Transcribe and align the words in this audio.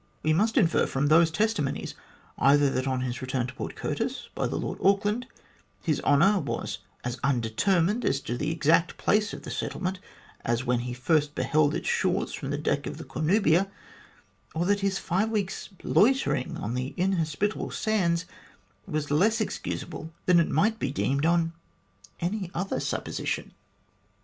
We 0.23 0.33
must 0.33 0.57
infer 0.57 0.87
from 0.87 1.09
those 1.09 1.29
testimonies, 1.29 1.93
either 2.39 2.71
that 2.71 2.87
on 2.87 3.01
his 3.01 3.21
return 3.21 3.45
to 3.45 3.53
Port 3.53 3.75
Curtis 3.75 4.29
by 4.33 4.47
the 4.47 4.55
Lord 4.55 4.79
Auckland, 4.81 5.27
His 5.83 6.01
Honour 6.01 6.39
was 6.39 6.79
as 7.03 7.19
undetermined 7.23 8.03
as 8.03 8.19
to 8.21 8.35
the 8.35 8.49
exact 8.49 8.97
place 8.97 9.31
of 9.31 9.43
settlement 9.53 9.99
as 10.43 10.63
when 10.65 10.79
he 10.79 10.93
first 10.95 11.35
beheld 11.35 11.75
its 11.75 11.87
shores 11.87 12.33
from 12.33 12.49
the 12.49 12.57
deck 12.57 12.87
of 12.87 12.97
the 12.97 13.03
Cornubia; 13.03 13.67
or 14.55 14.65
that 14.65 14.79
his 14.79 14.97
five 14.97 15.29
weeks' 15.29 15.69
loitering 15.83 16.57
on 16.57 16.73
the 16.73 16.95
inhospitable 16.97 17.69
sands 17.69 18.25
was 18.87 19.11
less 19.11 19.39
excusable 19.39 20.09
than 20.25 20.39
it 20.39 20.49
might 20.49 20.79
be 20.79 20.89
deemed 20.89 21.27
on 21.27 21.53
any 22.19 22.49
other 22.55 22.79
supposition." 22.79 23.53